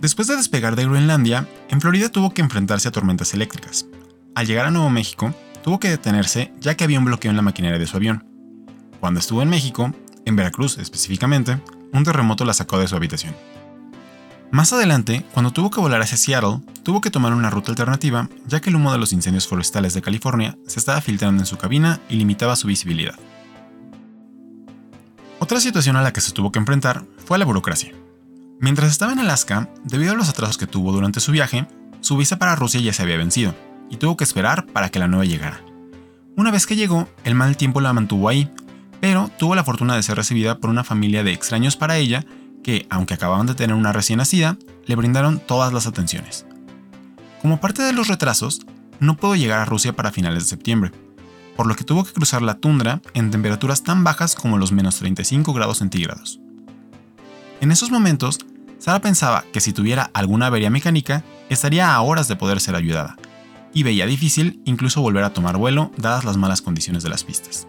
Después 0.00 0.26
de 0.26 0.36
despegar 0.36 0.74
de 0.74 0.84
Groenlandia, 0.84 1.46
en 1.68 1.80
Florida 1.80 2.08
tuvo 2.08 2.34
que 2.34 2.42
enfrentarse 2.42 2.88
a 2.88 2.92
tormentas 2.92 3.34
eléctricas. 3.34 3.86
Al 4.34 4.46
llegar 4.46 4.66
a 4.66 4.70
Nuevo 4.70 4.90
México, 4.90 5.34
tuvo 5.62 5.80
que 5.80 5.88
detenerse 5.88 6.52
ya 6.60 6.76
que 6.76 6.84
había 6.84 6.98
un 6.98 7.04
bloqueo 7.04 7.30
en 7.30 7.36
la 7.36 7.42
maquinaria 7.42 7.78
de 7.78 7.86
su 7.86 7.96
avión. 7.96 8.24
Cuando 9.00 9.20
estuvo 9.20 9.42
en 9.42 9.48
México, 9.48 9.92
en 10.24 10.36
Veracruz 10.36 10.78
específicamente, 10.78 11.60
un 11.92 12.04
terremoto 12.04 12.44
la 12.44 12.54
sacó 12.54 12.78
de 12.78 12.88
su 12.88 12.96
habitación. 12.96 13.34
Más 14.50 14.72
adelante, 14.72 15.24
cuando 15.32 15.50
tuvo 15.50 15.70
que 15.70 15.80
volar 15.80 16.02
hacia 16.02 16.18
Seattle, 16.18 16.60
tuvo 16.82 17.00
que 17.00 17.10
tomar 17.10 17.32
una 17.32 17.48
ruta 17.48 17.70
alternativa 17.70 18.28
ya 18.46 18.60
que 18.60 18.68
el 18.68 18.76
humo 18.76 18.92
de 18.92 18.98
los 18.98 19.12
incendios 19.12 19.48
forestales 19.48 19.94
de 19.94 20.02
California 20.02 20.58
se 20.66 20.78
estaba 20.78 21.00
filtrando 21.00 21.40
en 21.42 21.46
su 21.46 21.56
cabina 21.56 22.00
y 22.08 22.16
limitaba 22.16 22.54
su 22.54 22.66
visibilidad. 22.66 23.14
Otra 25.38 25.58
situación 25.58 25.96
a 25.96 26.02
la 26.02 26.12
que 26.12 26.20
se 26.20 26.32
tuvo 26.32 26.52
que 26.52 26.58
enfrentar 26.58 27.04
fue 27.24 27.38
la 27.38 27.44
burocracia. 27.44 27.92
Mientras 28.60 28.92
estaba 28.92 29.12
en 29.12 29.18
Alaska, 29.18 29.70
debido 29.84 30.12
a 30.12 30.16
los 30.16 30.28
atrasos 30.28 30.58
que 30.58 30.66
tuvo 30.68 30.92
durante 30.92 31.18
su 31.18 31.32
viaje, 31.32 31.66
su 32.00 32.16
visa 32.16 32.38
para 32.38 32.54
Rusia 32.54 32.80
ya 32.80 32.92
se 32.92 33.02
había 33.02 33.16
vencido, 33.16 33.54
y 33.92 33.98
tuvo 33.98 34.16
que 34.16 34.24
esperar 34.24 34.66
para 34.66 34.88
que 34.88 34.98
la 34.98 35.06
nueva 35.06 35.26
llegara. 35.26 35.60
Una 36.34 36.50
vez 36.50 36.66
que 36.66 36.76
llegó, 36.76 37.08
el 37.24 37.34
mal 37.34 37.56
tiempo 37.56 37.80
la 37.80 37.92
mantuvo 37.92 38.28
ahí, 38.28 38.50
pero 39.00 39.30
tuvo 39.38 39.54
la 39.54 39.64
fortuna 39.64 39.94
de 39.94 40.02
ser 40.02 40.16
recibida 40.16 40.58
por 40.58 40.70
una 40.70 40.82
familia 40.82 41.22
de 41.22 41.32
extraños 41.32 41.76
para 41.76 41.98
ella 41.98 42.24
que, 42.64 42.86
aunque 42.88 43.14
acababan 43.14 43.46
de 43.46 43.54
tener 43.54 43.76
una 43.76 43.92
recién 43.92 44.16
nacida, 44.16 44.56
le 44.86 44.96
brindaron 44.96 45.40
todas 45.40 45.74
las 45.74 45.86
atenciones. 45.86 46.46
Como 47.42 47.60
parte 47.60 47.82
de 47.82 47.92
los 47.92 48.08
retrasos, 48.08 48.62
no 48.98 49.16
pudo 49.16 49.36
llegar 49.36 49.60
a 49.60 49.64
Rusia 49.66 49.94
para 49.94 50.10
finales 50.10 50.44
de 50.44 50.48
septiembre, 50.48 50.90
por 51.56 51.66
lo 51.66 51.74
que 51.74 51.84
tuvo 51.84 52.04
que 52.04 52.12
cruzar 52.12 52.40
la 52.40 52.54
tundra 52.54 53.02
en 53.12 53.30
temperaturas 53.30 53.82
tan 53.82 54.04
bajas 54.04 54.34
como 54.34 54.56
los 54.56 54.72
menos 54.72 54.96
35 54.96 55.52
grados 55.52 55.78
centígrados. 55.78 56.40
En 57.60 57.72
esos 57.72 57.90
momentos, 57.90 58.38
Sara 58.78 59.00
pensaba 59.00 59.44
que 59.52 59.60
si 59.60 59.72
tuviera 59.72 60.10
alguna 60.14 60.46
avería 60.46 60.70
mecánica, 60.70 61.24
estaría 61.50 61.94
a 61.94 62.00
horas 62.00 62.26
de 62.26 62.36
poder 62.36 62.58
ser 62.60 62.74
ayudada, 62.74 63.16
y 63.74 63.82
veía 63.82 64.06
difícil 64.06 64.60
incluso 64.64 65.00
volver 65.00 65.24
a 65.24 65.32
tomar 65.32 65.56
vuelo 65.56 65.90
dadas 65.96 66.24
las 66.24 66.36
malas 66.36 66.62
condiciones 66.62 67.02
de 67.02 67.08
las 67.08 67.24
pistas. 67.24 67.66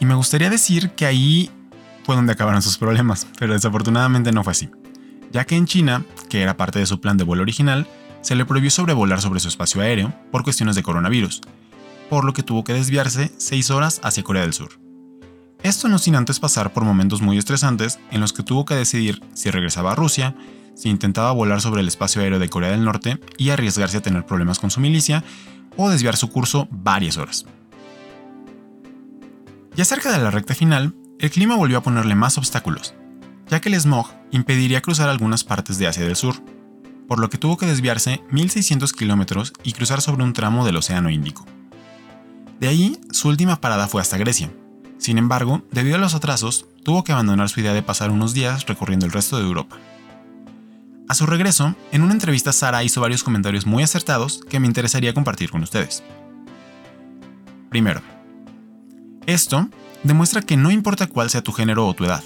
Y 0.00 0.04
me 0.04 0.14
gustaría 0.14 0.50
decir 0.50 0.90
que 0.90 1.06
ahí 1.06 1.50
fue 2.04 2.16
donde 2.16 2.32
acabaron 2.32 2.62
sus 2.62 2.78
problemas, 2.78 3.26
pero 3.38 3.54
desafortunadamente 3.54 4.32
no 4.32 4.44
fue 4.44 4.52
así, 4.52 4.68
ya 5.32 5.44
que 5.44 5.56
en 5.56 5.66
China, 5.66 6.04
que 6.28 6.42
era 6.42 6.56
parte 6.56 6.78
de 6.78 6.86
su 6.86 7.00
plan 7.00 7.16
de 7.16 7.24
vuelo 7.24 7.42
original, 7.42 7.86
se 8.20 8.34
le 8.34 8.44
prohibió 8.44 8.70
sobrevolar 8.70 9.20
sobre 9.20 9.40
su 9.40 9.48
espacio 9.48 9.80
aéreo 9.80 10.12
por 10.30 10.42
cuestiones 10.42 10.76
de 10.76 10.82
coronavirus, 10.82 11.40
por 12.10 12.24
lo 12.24 12.32
que 12.32 12.42
tuvo 12.42 12.64
que 12.64 12.74
desviarse 12.74 13.32
6 13.36 13.70
horas 13.70 14.00
hacia 14.02 14.22
Corea 14.22 14.42
del 14.42 14.52
Sur. 14.52 14.78
Esto 15.62 15.88
no 15.88 15.98
sin 15.98 16.14
antes 16.14 16.38
pasar 16.38 16.72
por 16.72 16.84
momentos 16.84 17.22
muy 17.22 17.38
estresantes 17.38 17.98
en 18.10 18.20
los 18.20 18.32
que 18.32 18.42
tuvo 18.42 18.64
que 18.64 18.74
decidir 18.74 19.22
si 19.34 19.50
regresaba 19.50 19.92
a 19.92 19.94
Rusia, 19.94 20.36
si 20.76 20.88
intentaba 20.90 21.32
volar 21.32 21.60
sobre 21.60 21.80
el 21.80 21.88
espacio 21.88 22.22
aéreo 22.22 22.38
de 22.38 22.48
Corea 22.48 22.70
del 22.70 22.84
Norte 22.84 23.18
y 23.36 23.50
arriesgarse 23.50 23.96
a 23.96 24.02
tener 24.02 24.24
problemas 24.24 24.60
con 24.60 24.70
su 24.70 24.80
milicia, 24.80 25.24
o 25.76 25.90
desviar 25.90 26.16
su 26.16 26.30
curso 26.30 26.68
varias 26.70 27.18
horas. 27.18 27.46
Ya 29.74 29.84
cerca 29.84 30.10
de 30.10 30.18
la 30.18 30.30
recta 30.30 30.54
final, 30.54 30.94
el 31.18 31.30
clima 31.30 31.56
volvió 31.56 31.78
a 31.78 31.82
ponerle 31.82 32.14
más 32.14 32.38
obstáculos, 32.38 32.94
ya 33.48 33.60
que 33.60 33.68
el 33.68 33.74
smog 33.74 34.06
impediría 34.30 34.80
cruzar 34.80 35.08
algunas 35.08 35.44
partes 35.44 35.78
de 35.78 35.86
Asia 35.86 36.04
del 36.04 36.16
Sur, 36.16 36.36
por 37.06 37.18
lo 37.20 37.30
que 37.30 37.38
tuvo 37.38 37.56
que 37.56 37.66
desviarse 37.66 38.22
1.600 38.30 38.92
kilómetros 38.92 39.52
y 39.62 39.72
cruzar 39.72 40.00
sobre 40.00 40.24
un 40.24 40.32
tramo 40.32 40.64
del 40.64 40.76
Océano 40.76 41.10
Índico. 41.10 41.46
De 42.58 42.68
ahí, 42.68 42.98
su 43.10 43.28
última 43.28 43.60
parada 43.60 43.86
fue 43.86 44.00
hasta 44.00 44.16
Grecia. 44.16 44.50
Sin 44.98 45.18
embargo, 45.18 45.62
debido 45.70 45.96
a 45.96 45.98
los 46.00 46.14
atrasos, 46.14 46.66
tuvo 46.82 47.04
que 47.04 47.12
abandonar 47.12 47.50
su 47.50 47.60
idea 47.60 47.74
de 47.74 47.82
pasar 47.82 48.10
unos 48.10 48.32
días 48.32 48.66
recorriendo 48.66 49.04
el 49.04 49.12
resto 49.12 49.36
de 49.36 49.44
Europa. 49.44 49.76
A 51.08 51.14
su 51.14 51.24
regreso, 51.24 51.76
en 51.92 52.02
una 52.02 52.14
entrevista 52.14 52.52
Sara 52.52 52.82
hizo 52.82 53.00
varios 53.00 53.22
comentarios 53.22 53.64
muy 53.64 53.84
acertados 53.84 54.40
que 54.48 54.58
me 54.58 54.66
interesaría 54.66 55.14
compartir 55.14 55.50
con 55.50 55.62
ustedes. 55.62 56.02
Primero, 57.70 58.00
esto 59.24 59.68
demuestra 60.02 60.42
que 60.42 60.56
no 60.56 60.72
importa 60.72 61.06
cuál 61.06 61.30
sea 61.30 61.42
tu 61.42 61.52
género 61.52 61.86
o 61.86 61.94
tu 61.94 62.04
edad, 62.04 62.24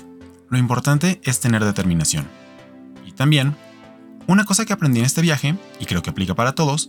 lo 0.48 0.56
importante 0.56 1.20
es 1.24 1.40
tener 1.40 1.62
determinación. 1.62 2.26
Y 3.06 3.12
también, 3.12 3.54
una 4.26 4.46
cosa 4.46 4.64
que 4.64 4.72
aprendí 4.72 5.00
en 5.00 5.06
este 5.06 5.20
viaje, 5.20 5.56
y 5.78 5.84
creo 5.84 6.02
que 6.02 6.10
aplica 6.10 6.34
para 6.34 6.54
todos, 6.54 6.88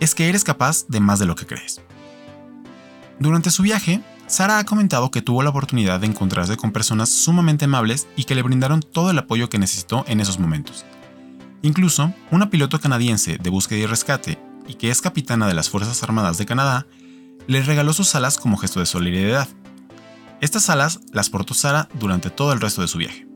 es 0.00 0.14
que 0.14 0.28
eres 0.28 0.44
capaz 0.44 0.86
de 0.88 1.00
más 1.00 1.20
de 1.20 1.26
lo 1.26 1.36
que 1.36 1.46
crees. 1.46 1.80
Durante 3.18 3.50
su 3.50 3.62
viaje, 3.62 4.02
Sara 4.26 4.58
ha 4.58 4.64
comentado 4.64 5.10
que 5.10 5.22
tuvo 5.22 5.42
la 5.42 5.50
oportunidad 5.50 6.00
de 6.00 6.06
encontrarse 6.06 6.58
con 6.58 6.72
personas 6.72 7.08
sumamente 7.08 7.64
amables 7.64 8.08
y 8.14 8.24
que 8.24 8.34
le 8.34 8.42
brindaron 8.42 8.80
todo 8.80 9.10
el 9.10 9.18
apoyo 9.18 9.48
que 9.48 9.58
necesitó 9.58 10.04
en 10.06 10.20
esos 10.20 10.38
momentos. 10.38 10.84
Incluso, 11.64 12.12
una 12.30 12.50
piloto 12.50 12.78
canadiense 12.78 13.38
de 13.38 13.48
búsqueda 13.48 13.78
y 13.78 13.86
rescate 13.86 14.38
y 14.68 14.74
que 14.74 14.90
es 14.90 15.00
capitana 15.00 15.46
de 15.46 15.54
las 15.54 15.70
Fuerzas 15.70 16.02
Armadas 16.02 16.36
de 16.36 16.44
Canadá 16.44 16.86
le 17.46 17.62
regaló 17.62 17.94
sus 17.94 18.14
alas 18.14 18.36
como 18.36 18.58
gesto 18.58 18.80
de 18.80 18.86
solidaridad. 18.86 19.48
Estas 20.42 20.68
alas 20.68 21.00
las 21.10 21.30
portó 21.30 21.54
Sara 21.54 21.88
durante 21.94 22.28
todo 22.28 22.52
el 22.52 22.60
resto 22.60 22.82
de 22.82 22.88
su 22.88 22.98
viaje. 22.98 23.26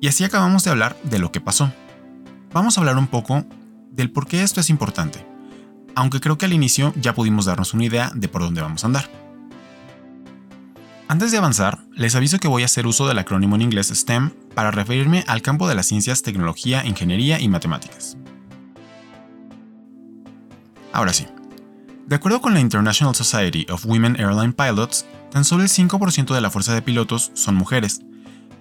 Y 0.00 0.08
así 0.08 0.24
acabamos 0.24 0.64
de 0.64 0.70
hablar 0.70 0.96
de 1.04 1.20
lo 1.20 1.30
que 1.30 1.40
pasó. 1.40 1.72
Vamos 2.52 2.76
a 2.76 2.80
hablar 2.80 2.98
un 2.98 3.06
poco 3.06 3.46
del 3.92 4.10
por 4.10 4.26
qué 4.26 4.42
esto 4.42 4.60
es 4.60 4.70
importante, 4.70 5.24
aunque 5.94 6.18
creo 6.18 6.36
que 6.36 6.46
al 6.46 6.52
inicio 6.52 6.92
ya 6.96 7.14
pudimos 7.14 7.44
darnos 7.44 7.74
una 7.74 7.84
idea 7.84 8.10
de 8.12 8.26
por 8.26 8.42
dónde 8.42 8.60
vamos 8.60 8.82
a 8.82 8.88
andar. 8.88 9.19
Antes 11.10 11.32
de 11.32 11.38
avanzar, 11.38 11.80
les 11.96 12.14
aviso 12.14 12.38
que 12.38 12.46
voy 12.46 12.62
a 12.62 12.66
hacer 12.66 12.86
uso 12.86 13.08
del 13.08 13.18
acrónimo 13.18 13.56
en 13.56 13.62
inglés 13.62 13.88
STEM 13.88 14.30
para 14.54 14.70
referirme 14.70 15.24
al 15.26 15.42
campo 15.42 15.66
de 15.66 15.74
las 15.74 15.86
ciencias, 15.86 16.22
tecnología, 16.22 16.86
ingeniería 16.86 17.40
y 17.40 17.48
matemáticas. 17.48 18.16
Ahora 20.92 21.12
sí, 21.12 21.26
de 22.06 22.14
acuerdo 22.14 22.40
con 22.40 22.54
la 22.54 22.60
International 22.60 23.12
Society 23.16 23.66
of 23.70 23.86
Women 23.86 24.20
Airline 24.20 24.52
Pilots, 24.52 25.04
tan 25.32 25.44
solo 25.44 25.64
el 25.64 25.68
5% 25.68 26.32
de 26.32 26.40
la 26.40 26.50
fuerza 26.50 26.74
de 26.74 26.82
pilotos 26.82 27.32
son 27.34 27.56
mujeres, 27.56 28.02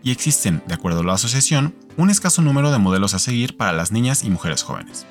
y 0.02 0.10
existen, 0.10 0.64
de 0.66 0.74
acuerdo 0.74 1.02
a 1.02 1.04
la 1.04 1.14
asociación, 1.14 1.76
un 1.98 2.10
escaso 2.10 2.42
número 2.42 2.72
de 2.72 2.80
modelos 2.80 3.14
a 3.14 3.20
seguir 3.20 3.58
para 3.58 3.74
las 3.74 3.92
niñas 3.92 4.24
y 4.24 4.32
mujeres 4.32 4.64
jóvenes. 4.64 5.06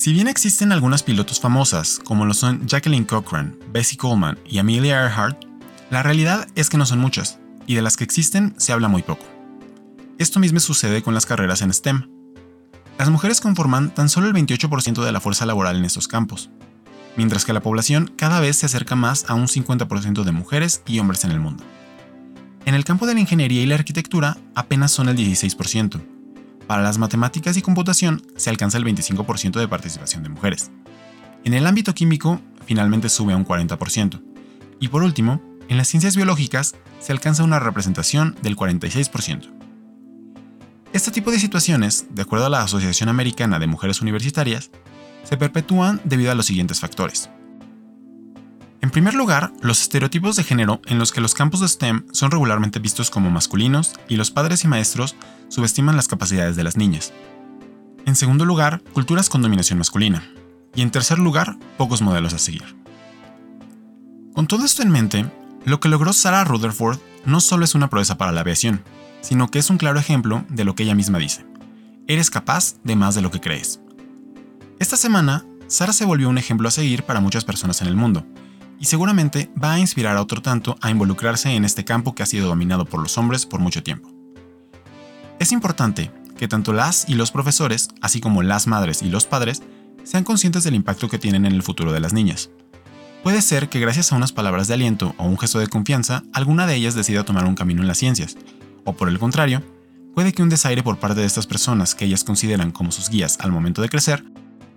Si 0.00 0.14
bien 0.14 0.28
existen 0.28 0.72
algunas 0.72 1.02
pilotos 1.02 1.40
famosas, 1.40 2.00
como 2.02 2.24
lo 2.24 2.32
son 2.32 2.66
Jacqueline 2.66 3.04
Cochran, 3.04 3.58
Bessie 3.70 3.98
Coleman 3.98 4.38
y 4.48 4.56
Amelia 4.56 5.02
Earhart, 5.02 5.44
la 5.90 6.02
realidad 6.02 6.48
es 6.54 6.70
que 6.70 6.78
no 6.78 6.86
son 6.86 7.00
muchas, 7.00 7.38
y 7.66 7.74
de 7.74 7.82
las 7.82 7.98
que 7.98 8.04
existen 8.04 8.54
se 8.56 8.72
habla 8.72 8.88
muy 8.88 9.02
poco. 9.02 9.26
Esto 10.16 10.40
mismo 10.40 10.58
sucede 10.58 11.02
con 11.02 11.12
las 11.12 11.26
carreras 11.26 11.60
en 11.60 11.74
STEM, 11.74 12.08
las 12.96 13.10
mujeres 13.10 13.42
conforman 13.42 13.94
tan 13.94 14.08
solo 14.08 14.26
el 14.26 14.32
28% 14.32 15.04
de 15.04 15.12
la 15.12 15.20
fuerza 15.20 15.44
laboral 15.44 15.76
en 15.76 15.84
estos 15.84 16.08
campos, 16.08 16.48
mientras 17.18 17.44
que 17.44 17.52
la 17.52 17.60
población 17.60 18.10
cada 18.16 18.40
vez 18.40 18.56
se 18.56 18.64
acerca 18.64 18.96
más 18.96 19.26
a 19.28 19.34
un 19.34 19.48
50% 19.48 20.24
de 20.24 20.32
mujeres 20.32 20.82
y 20.86 20.98
hombres 21.00 21.24
en 21.24 21.32
el 21.32 21.40
mundo. 21.40 21.62
En 22.64 22.74
el 22.74 22.84
campo 22.84 23.06
de 23.06 23.12
la 23.12 23.20
ingeniería 23.20 23.60
y 23.60 23.66
la 23.66 23.74
arquitectura 23.74 24.38
apenas 24.54 24.92
son 24.92 25.10
el 25.10 25.16
16%. 25.18 26.00
Para 26.70 26.84
las 26.84 26.98
matemáticas 26.98 27.56
y 27.56 27.62
computación 27.62 28.22
se 28.36 28.48
alcanza 28.48 28.78
el 28.78 28.84
25% 28.84 29.58
de 29.58 29.66
participación 29.66 30.22
de 30.22 30.28
mujeres. 30.28 30.70
En 31.42 31.52
el 31.52 31.66
ámbito 31.66 31.94
químico 31.94 32.40
finalmente 32.64 33.08
sube 33.08 33.32
a 33.32 33.36
un 33.36 33.44
40%. 33.44 34.22
Y 34.78 34.86
por 34.86 35.02
último, 35.02 35.42
en 35.68 35.78
las 35.78 35.88
ciencias 35.88 36.14
biológicas 36.14 36.76
se 37.00 37.10
alcanza 37.10 37.42
una 37.42 37.58
representación 37.58 38.36
del 38.42 38.54
46%. 38.54 39.50
Este 40.92 41.10
tipo 41.10 41.32
de 41.32 41.40
situaciones, 41.40 42.06
de 42.08 42.22
acuerdo 42.22 42.46
a 42.46 42.50
la 42.50 42.62
Asociación 42.62 43.08
Americana 43.08 43.58
de 43.58 43.66
Mujeres 43.66 44.00
Universitarias, 44.00 44.70
se 45.24 45.36
perpetúan 45.36 46.00
debido 46.04 46.30
a 46.30 46.36
los 46.36 46.46
siguientes 46.46 46.78
factores. 46.78 47.30
En 48.82 48.90
primer 48.90 49.14
lugar, 49.14 49.52
los 49.60 49.82
estereotipos 49.82 50.36
de 50.36 50.44
género 50.44 50.80
en 50.86 50.98
los 50.98 51.12
que 51.12 51.20
los 51.20 51.34
campos 51.34 51.60
de 51.60 51.68
STEM 51.68 52.06
son 52.12 52.30
regularmente 52.30 52.78
vistos 52.78 53.10
como 53.10 53.30
masculinos 53.30 53.92
y 54.08 54.16
los 54.16 54.30
padres 54.30 54.64
y 54.64 54.68
maestros 54.68 55.16
subestiman 55.48 55.96
las 55.96 56.08
capacidades 56.08 56.56
de 56.56 56.64
las 56.64 56.78
niñas. 56.78 57.12
En 58.06 58.16
segundo 58.16 58.46
lugar, 58.46 58.82
culturas 58.94 59.28
con 59.28 59.42
dominación 59.42 59.78
masculina. 59.78 60.24
Y 60.74 60.80
en 60.80 60.90
tercer 60.90 61.18
lugar, 61.18 61.58
pocos 61.76 62.00
modelos 62.00 62.32
a 62.32 62.38
seguir. 62.38 62.76
Con 64.34 64.46
todo 64.46 64.64
esto 64.64 64.82
en 64.82 64.90
mente, 64.90 65.30
lo 65.66 65.78
que 65.78 65.90
logró 65.90 66.14
Sarah 66.14 66.44
Rutherford 66.44 66.98
no 67.26 67.40
solo 67.40 67.66
es 67.66 67.74
una 67.74 67.90
proeza 67.90 68.16
para 68.16 68.32
la 68.32 68.40
aviación, 68.40 68.82
sino 69.20 69.50
que 69.50 69.58
es 69.58 69.68
un 69.68 69.76
claro 69.76 69.98
ejemplo 69.98 70.46
de 70.48 70.64
lo 70.64 70.74
que 70.74 70.84
ella 70.84 70.94
misma 70.94 71.18
dice. 71.18 71.44
Eres 72.06 72.30
capaz 72.30 72.76
de 72.82 72.96
más 72.96 73.14
de 73.14 73.20
lo 73.20 73.30
que 73.30 73.40
crees. 73.40 73.80
Esta 74.78 74.96
semana, 74.96 75.44
Sara 75.66 75.92
se 75.92 76.06
volvió 76.06 76.30
un 76.30 76.38
ejemplo 76.38 76.68
a 76.68 76.72
seguir 76.72 77.02
para 77.02 77.20
muchas 77.20 77.44
personas 77.44 77.82
en 77.82 77.88
el 77.88 77.96
mundo, 77.96 78.24
y 78.80 78.86
seguramente 78.86 79.50
va 79.62 79.74
a 79.74 79.78
inspirar 79.78 80.16
a 80.16 80.22
otro 80.22 80.40
tanto 80.40 80.76
a 80.80 80.90
involucrarse 80.90 81.50
en 81.50 81.64
este 81.66 81.84
campo 81.84 82.14
que 82.14 82.22
ha 82.22 82.26
sido 82.26 82.48
dominado 82.48 82.86
por 82.86 83.00
los 83.00 83.16
hombres 83.18 83.44
por 83.44 83.60
mucho 83.60 83.82
tiempo. 83.82 84.10
Es 85.38 85.52
importante 85.52 86.10
que 86.38 86.48
tanto 86.48 86.72
las 86.72 87.06
y 87.06 87.14
los 87.14 87.30
profesores, 87.30 87.90
así 88.00 88.20
como 88.20 88.42
las 88.42 88.66
madres 88.66 89.02
y 89.02 89.10
los 89.10 89.26
padres, 89.26 89.62
sean 90.02 90.24
conscientes 90.24 90.64
del 90.64 90.74
impacto 90.74 91.10
que 91.10 91.18
tienen 91.18 91.44
en 91.44 91.52
el 91.52 91.62
futuro 91.62 91.92
de 91.92 92.00
las 92.00 92.14
niñas. 92.14 92.50
Puede 93.22 93.42
ser 93.42 93.68
que 93.68 93.80
gracias 93.80 94.12
a 94.12 94.16
unas 94.16 94.32
palabras 94.32 94.66
de 94.66 94.74
aliento 94.74 95.14
o 95.18 95.24
un 95.24 95.38
gesto 95.38 95.58
de 95.58 95.66
confianza, 95.66 96.22
alguna 96.32 96.66
de 96.66 96.74
ellas 96.74 96.94
decida 96.94 97.24
tomar 97.24 97.44
un 97.44 97.54
camino 97.54 97.82
en 97.82 97.88
las 97.88 97.98
ciencias, 97.98 98.38
o 98.84 98.94
por 98.94 99.10
el 99.10 99.18
contrario, 99.18 99.62
puede 100.14 100.32
que 100.32 100.42
un 100.42 100.48
desaire 100.48 100.82
por 100.82 100.98
parte 100.98 101.20
de 101.20 101.26
estas 101.26 101.46
personas 101.46 101.94
que 101.94 102.06
ellas 102.06 102.24
consideran 102.24 102.70
como 102.70 102.92
sus 102.92 103.10
guías 103.10 103.36
al 103.40 103.52
momento 103.52 103.82
de 103.82 103.90
crecer, 103.90 104.24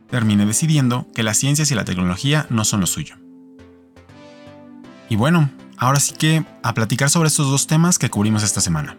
termine 0.10 0.46
decidiendo 0.46 1.08
que 1.16 1.24
las 1.24 1.38
ciencias 1.38 1.72
y 1.72 1.76
la 1.76 1.86
tecnología 1.86 2.46
no 2.50 2.66
son 2.66 2.82
lo 2.82 2.86
suyo. 2.86 3.23
Y 5.14 5.16
bueno, 5.16 5.48
ahora 5.78 6.00
sí 6.00 6.16
que 6.18 6.44
a 6.64 6.74
platicar 6.74 7.08
sobre 7.08 7.28
estos 7.28 7.52
dos 7.52 7.68
temas 7.68 8.00
que 8.00 8.10
cubrimos 8.10 8.42
esta 8.42 8.62
semana. 8.62 8.98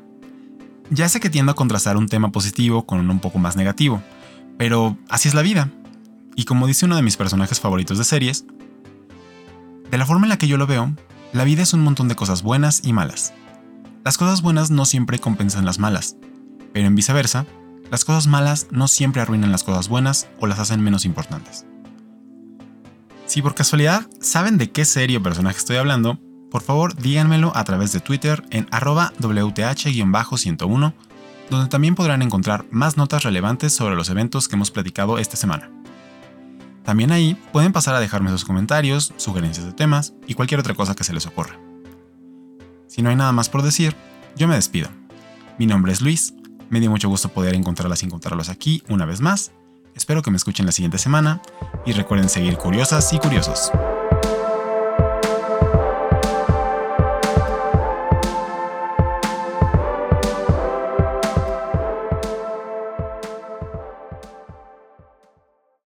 Ya 0.88 1.08
sé 1.08 1.18
que 1.18 1.28
tiendo 1.28 1.50
a 1.50 1.56
contrastar 1.56 1.96
un 1.96 2.06
tema 2.06 2.30
positivo 2.30 2.86
con 2.86 3.00
uno 3.00 3.12
un 3.12 3.18
poco 3.18 3.40
más 3.40 3.56
negativo, 3.56 4.00
pero 4.56 4.96
así 5.08 5.26
es 5.26 5.34
la 5.34 5.42
vida. 5.42 5.72
Y 6.36 6.44
como 6.44 6.68
dice 6.68 6.86
uno 6.86 6.94
de 6.94 7.02
mis 7.02 7.16
personajes 7.16 7.58
favoritos 7.58 7.98
de 7.98 8.04
series, 8.04 8.46
de 9.90 9.98
la 9.98 10.06
forma 10.06 10.26
en 10.26 10.28
la 10.28 10.38
que 10.38 10.46
yo 10.46 10.56
lo 10.56 10.68
veo, 10.68 10.94
la 11.32 11.42
vida 11.42 11.64
es 11.64 11.74
un 11.74 11.82
montón 11.82 12.06
de 12.06 12.14
cosas 12.14 12.44
buenas 12.44 12.82
y 12.84 12.92
malas. 12.92 13.34
Las 14.04 14.16
cosas 14.16 14.40
buenas 14.40 14.70
no 14.70 14.84
siempre 14.84 15.18
compensan 15.18 15.64
las 15.64 15.80
malas, 15.80 16.16
pero 16.72 16.86
en 16.86 16.94
viceversa, 16.94 17.44
las 17.90 18.04
cosas 18.04 18.28
malas 18.28 18.68
no 18.70 18.86
siempre 18.86 19.20
arruinan 19.20 19.50
las 19.50 19.64
cosas 19.64 19.88
buenas 19.88 20.28
o 20.38 20.46
las 20.46 20.60
hacen 20.60 20.80
menos 20.80 21.06
importantes. 21.06 21.66
Si 23.34 23.42
por 23.42 23.56
casualidad 23.56 24.06
saben 24.20 24.58
de 24.58 24.70
qué 24.70 24.84
serie 24.84 25.16
o 25.16 25.22
personaje 25.24 25.58
estoy 25.58 25.74
hablando, 25.74 26.20
por 26.52 26.62
favor 26.62 26.94
díganmelo 26.94 27.50
a 27.56 27.64
través 27.64 27.90
de 27.90 27.98
Twitter 27.98 28.44
en 28.50 28.68
arroba 28.70 29.12
WTH-101 29.18 30.94
donde 31.50 31.68
también 31.68 31.96
podrán 31.96 32.22
encontrar 32.22 32.64
más 32.70 32.96
notas 32.96 33.24
relevantes 33.24 33.72
sobre 33.72 33.96
los 33.96 34.08
eventos 34.08 34.46
que 34.46 34.54
hemos 34.54 34.70
platicado 34.70 35.18
esta 35.18 35.36
semana. 35.36 35.68
También 36.84 37.10
ahí 37.10 37.36
pueden 37.52 37.72
pasar 37.72 37.96
a 37.96 38.00
dejarme 38.00 38.30
sus 38.30 38.44
comentarios, 38.44 39.12
sugerencias 39.16 39.66
de 39.66 39.72
temas 39.72 40.14
y 40.28 40.34
cualquier 40.34 40.60
otra 40.60 40.74
cosa 40.74 40.94
que 40.94 41.02
se 41.02 41.12
les 41.12 41.26
ocurra. 41.26 41.58
Si 42.86 43.02
no 43.02 43.10
hay 43.10 43.16
nada 43.16 43.32
más 43.32 43.48
por 43.48 43.62
decir, 43.62 43.96
yo 44.36 44.46
me 44.46 44.54
despido. 44.54 44.90
Mi 45.58 45.66
nombre 45.66 45.90
es 45.90 46.02
Luis, 46.02 46.34
me 46.70 46.78
dio 46.78 46.88
mucho 46.88 47.08
gusto 47.08 47.30
poder 47.30 47.56
encontrarlas 47.56 48.04
y 48.04 48.06
encontrarlos 48.06 48.48
aquí 48.48 48.84
una 48.88 49.06
vez 49.06 49.20
más. 49.20 49.50
Espero 49.94 50.22
que 50.22 50.30
me 50.30 50.36
escuchen 50.36 50.66
la 50.66 50.72
siguiente 50.72 50.98
semana 50.98 51.40
y 51.86 51.92
recuerden 51.92 52.28
seguir 52.28 52.56
curiosas 52.56 53.12
y 53.12 53.18
curiosos. 53.18 53.70